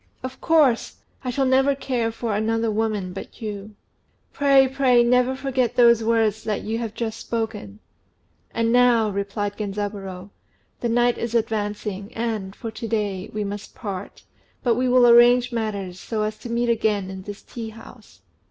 "Of 0.23 0.41
course! 0.41 0.95
I 1.23 1.29
shall 1.29 1.45
never 1.45 1.75
care 1.75 2.11
for 2.11 2.33
another 2.35 2.71
woman 2.71 3.13
but 3.13 3.39
you." 3.39 3.75
"Pray, 4.33 4.67
pray, 4.67 5.03
never 5.03 5.35
forget 5.35 5.75
those 5.75 6.03
words 6.03 6.43
that 6.43 6.63
you 6.63 6.79
have 6.79 6.95
just 6.95 7.19
spoken." 7.19 7.77
"And 8.51 8.71
now," 8.73 9.11
replied 9.11 9.57
Genzaburô, 9.57 10.31
"the 10.79 10.89
night 10.89 11.19
is 11.19 11.35
advancing, 11.35 12.11
and, 12.15 12.55
for 12.55 12.71
to 12.71 12.87
day, 12.87 13.29
we 13.31 13.43
must 13.43 13.75
part; 13.75 14.23
but 14.63 14.73
we 14.73 14.89
will 14.89 15.05
arrange 15.05 15.51
matters, 15.51 15.99
so 15.99 16.23
as 16.23 16.35
to 16.39 16.49
meet 16.49 16.69
again 16.69 17.11
in 17.11 17.21
this 17.21 17.43
tea 17.43 17.69
house. 17.69 18.21